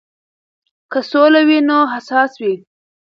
که 0.91 0.99
سوله 1.11 1.41
وي 1.47 1.59
نو 1.69 1.77
حساس 1.93 2.31
وي. 2.41 2.55